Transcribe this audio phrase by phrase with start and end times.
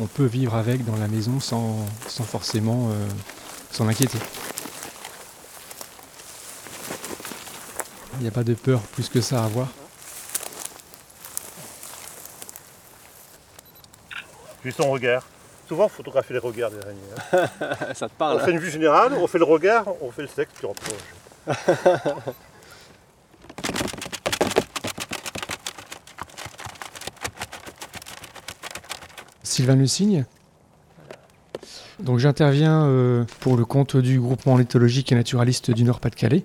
[0.00, 3.06] on peut vivre avec dans la maison sans, sans forcément euh,
[3.70, 4.18] s'en inquiéter.
[8.18, 9.68] Il n'y a pas de peur plus que ça à avoir.
[14.62, 15.22] Puis son regard.
[15.68, 17.00] Souvent, on photographie les regards des araignées.
[17.32, 17.48] hein.
[17.94, 20.28] Ça te On parle fait une vue générale, on fait le regard, on fait le
[20.28, 22.24] sexe, puis on reproche.
[29.56, 30.26] Sylvain Le Cygne.
[31.98, 36.44] Donc j'interviens euh, pour le compte du groupement ornithologique et naturaliste du Nord-Pas-de-Calais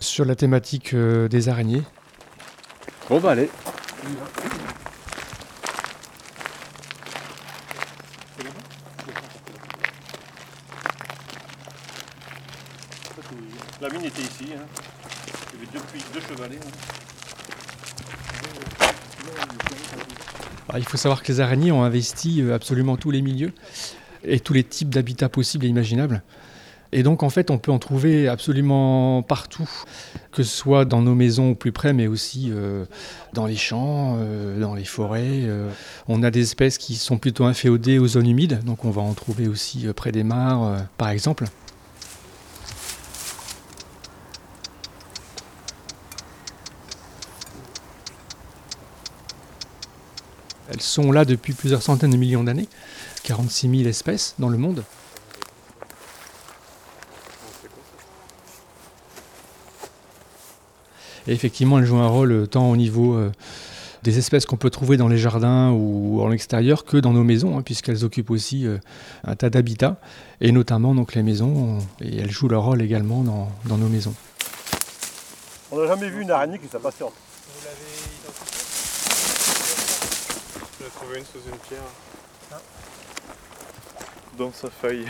[0.00, 1.82] sur la thématique euh, des araignées.
[3.08, 3.48] Bon bah allez.
[13.80, 14.52] La mine était ici.
[14.54, 14.66] Hein.
[15.54, 15.80] Il y avait deux
[16.12, 16.56] deux chevalets.
[16.56, 17.01] hein.
[20.68, 23.52] Alors, il faut savoir que les araignées ont investi euh, absolument tous les milieux
[24.24, 26.22] et tous les types d'habitats possibles et imaginables.
[26.94, 29.68] Et donc en fait on peut en trouver absolument partout,
[30.30, 32.84] que ce soit dans nos maisons au plus près, mais aussi euh,
[33.32, 35.48] dans les champs, euh, dans les forêts.
[36.06, 39.14] On a des espèces qui sont plutôt inféodées aux zones humides, donc on va en
[39.14, 41.46] trouver aussi près des mares, par exemple.
[50.82, 52.68] Elles sont là depuis plusieurs centaines de millions d'années,
[53.22, 54.82] 46 000 espèces dans le monde.
[61.28, 63.30] Et effectivement, elles jouent un rôle tant au niveau euh,
[64.02, 67.56] des espèces qu'on peut trouver dans les jardins ou en extérieur que dans nos maisons,
[67.56, 68.78] hein, puisqu'elles occupent aussi euh,
[69.22, 70.00] un tas d'habitats,
[70.40, 74.14] et notamment donc les maisons, et elles jouent leur rôle également dans, nos maisons.
[75.70, 77.04] On n'a jamais vu une araignée qui s'est passée
[80.82, 80.84] en.
[80.84, 81.80] J'ai trouvé une sous une pierre.
[84.38, 85.06] Dans sa feuille.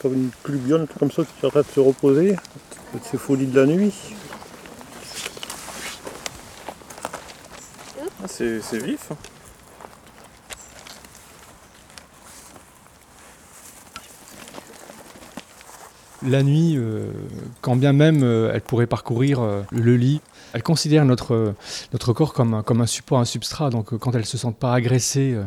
[0.00, 2.36] Comme une clubionne, comme ça qui arrête de se reposer.
[2.92, 3.94] Avec ses folies de la nuit.
[8.22, 9.10] Ah, c'est c'est vif.
[16.26, 17.12] La nuit, euh,
[17.60, 20.20] quand bien même euh, elle pourrait parcourir euh, le lit,
[20.52, 21.54] elle considère notre, euh,
[21.92, 23.70] notre corps comme un, comme un support, un substrat.
[23.70, 25.44] Donc euh, quand elles ne se sentent pas agressées, euh,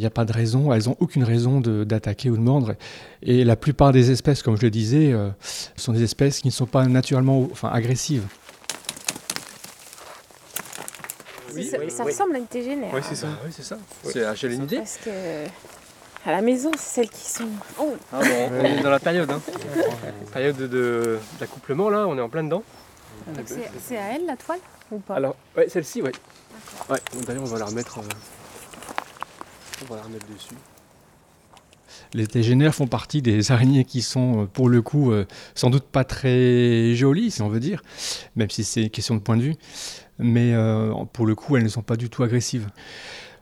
[0.00, 2.74] il n'y a pas de raison, elles n'ont aucune raison d'attaquer ou de mordre.
[3.22, 5.30] Et la plupart des espèces, comme je le disais, euh,
[5.76, 8.24] sont des espèces qui ne sont pas naturellement enfin, agressives.
[11.54, 12.10] Oui, ça, oui, ça oui.
[12.10, 12.90] ressemble à une tégénère.
[12.92, 13.28] Oui, c'est ça.
[13.44, 13.78] oui, c'est ça.
[14.04, 14.10] Oui.
[14.12, 14.78] C'est ah, j'ai une idée.
[14.78, 15.10] Parce que
[16.26, 17.48] à la maison, c'est celles qui sont.
[17.78, 19.30] Oh, Ah bon, on est dans la période.
[19.30, 19.40] Hein.
[20.32, 22.62] période de- de- d'accouplement là, on est en plein dedans.
[23.26, 24.58] donc c'est c'est à elle la toile
[24.90, 25.14] ou pas?
[25.16, 26.12] Alors, ouais, celle-ci, ouais.
[26.90, 27.98] Ouais, d'ailleurs on va la remettre.
[27.98, 28.02] euh,
[29.82, 30.54] on va la remettre dessus.
[32.12, 35.84] Les tégénaires font partie des araignées qui sont, euh, pour le coup, euh, sans doute
[35.84, 37.82] pas très jolies, si on veut dire,
[38.36, 39.56] même si c'est une question de point de vue.
[40.18, 42.68] Mais euh, pour le coup, elles ne sont pas du tout agressives.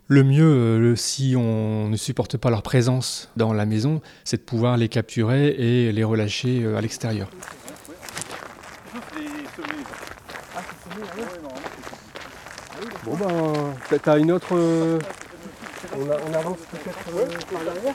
[0.08, 4.38] Le mieux, euh, le- si on ne supporte pas leur présence dans la maison, c'est
[4.38, 7.28] de pouvoir les capturer et les relâcher euh, à l'extérieur.
[13.04, 14.48] Bon ben, t'as- t'as une autre.
[14.54, 14.98] euh,
[15.98, 17.94] On, a- on avance peut-être euh, par derrière.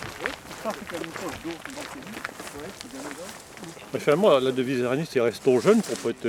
[3.93, 6.27] Mais finalement, la devise araignée, c'est restons jeunes pour pas être,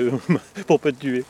[0.66, 1.24] pour pas être tués.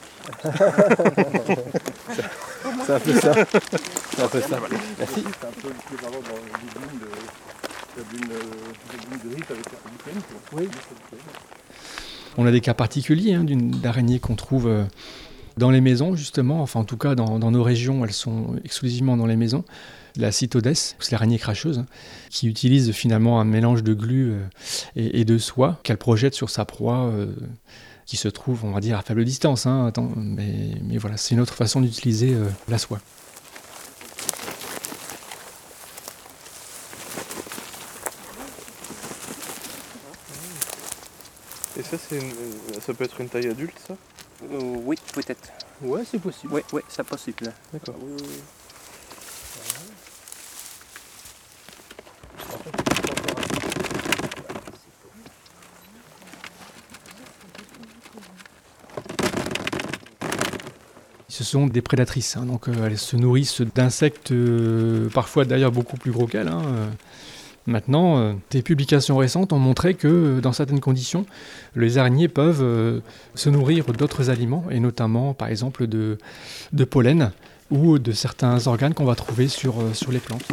[2.88, 3.34] C'est un peu ça.
[3.34, 4.58] C'est un peu ça.
[4.98, 5.22] Merci.
[5.22, 9.64] C'est un peu l'équivalent dans les dunes de, de dunes, de dunes de riz avec
[9.66, 10.58] la dunes, quoi.
[10.58, 10.68] Oui.
[12.38, 14.84] On a des cas particuliers hein, d'une- d'araignées qu'on trouve euh,
[15.58, 16.62] dans les maisons, justement.
[16.62, 19.64] Enfin, en tout cas, dans, dans nos régions, elles sont exclusivement dans les maisons.
[20.16, 21.86] La cytodes, c'est l'araignée cracheuse, hein,
[22.30, 24.38] qui utilise finalement un mélange de glu euh,
[24.96, 27.26] et, et de soie qu'elle projette sur sa proie, euh,
[28.08, 29.66] qui se trouve, on va dire, à faible distance.
[29.66, 33.00] hein, attends, mais, mais voilà, c'est une autre façon d'utiliser euh, la soie.
[41.78, 43.94] Et ça, c'est une- ça peut être une taille adulte, ça?
[44.50, 45.48] Euh, oui, peut-être.
[45.82, 46.52] Ouais, c'est possible.
[46.54, 47.52] Oui, oui, ça possible.
[47.72, 47.94] D'accord.
[61.30, 65.96] Ce sont des prédatrices, hein, donc euh, elles se nourrissent d'insectes, euh, parfois d'ailleurs beaucoup
[65.96, 66.88] plus gros qu'elles, hein, euh,
[67.68, 71.26] Maintenant, euh, des publications récentes ont montré que euh, dans certaines conditions,
[71.76, 73.00] les araignées peuvent euh,
[73.34, 76.16] se nourrir d'autres aliments, et notamment par exemple de,
[76.72, 77.30] de pollen
[77.70, 80.46] ou de certains organes qu'on va trouver sur, euh, sur les plantes.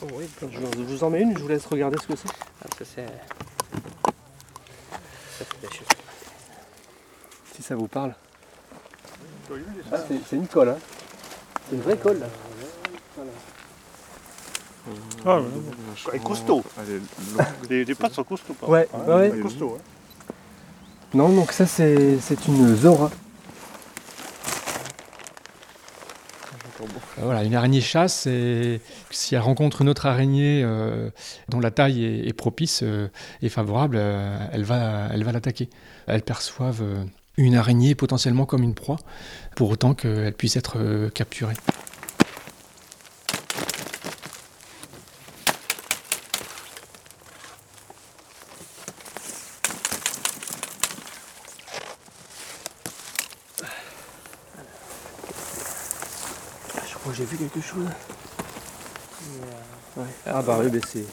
[0.00, 3.04] Oh, oui, je vous en mets une, je vous laisse regarder ce que c'est.
[3.04, 3.41] Ah,
[7.54, 8.14] Si ça vous parle.
[9.92, 9.96] Ah,
[10.28, 10.78] c'est une colle, hein.
[11.68, 12.26] C'est une vraie colle là.
[15.24, 15.46] Ah, ouais.
[16.08, 16.64] Elle est costaud.
[16.78, 18.56] Elle est Les, les pattes sont costauds.
[18.62, 19.28] Ouais, ouais.
[19.32, 19.78] Elle est costaud.
[19.78, 19.82] hein.
[21.14, 23.06] Non, donc ça c'est c'est une zora.
[23.06, 23.10] Euh,
[27.18, 28.80] Voilà, une araignée chasse, et
[29.10, 31.10] si elle rencontre une autre araignée euh,
[31.48, 33.08] dont la taille est, propice euh,
[33.42, 35.68] et favorable, euh, elle va, elle va l'attaquer.
[36.06, 37.04] Elles perçoivent euh,
[37.36, 38.98] une araignée potentiellement comme une proie,
[39.56, 41.54] pour autant qu'elle puisse être euh, capturée.
[57.02, 57.86] Crois que j'ai vu quelque chose.
[59.96, 60.04] Ouais.
[60.26, 61.04] Ah bah oui, mais c'est.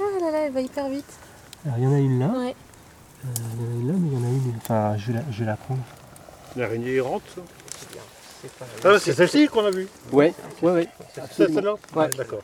[0.00, 1.12] Ah là là, elle va hyper vite.
[1.66, 2.26] Alors il y en a une là.
[2.28, 2.54] Ouais.
[3.24, 4.54] Euh, il y en a une là, mais il y en a une.
[4.58, 5.82] Enfin, je vais la, je vais la prendre.
[6.56, 7.22] L'araignée errante.
[7.34, 7.40] ça.
[8.42, 8.66] C'est pas.
[8.84, 9.88] Ah, c'est celle-ci qu'on a vue.
[10.12, 10.32] Ouais,
[10.62, 10.88] ouais, ouais.
[11.32, 12.08] C'est celle-là Ouais.
[12.10, 12.42] D'accord.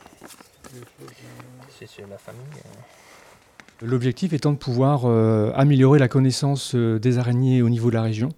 [1.79, 2.41] C'est sur la famille.
[2.57, 2.69] euh.
[3.83, 8.03] L'objectif étant de pouvoir euh, améliorer la connaissance euh, des araignées au niveau de la
[8.03, 8.29] région,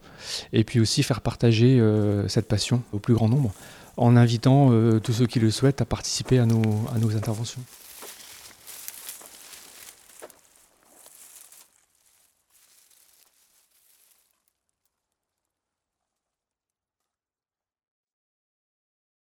[0.54, 3.52] et puis aussi faire partager euh, cette passion au plus grand nombre,
[3.98, 7.62] en invitant tous ceux qui le souhaitent à participer à nos interventions.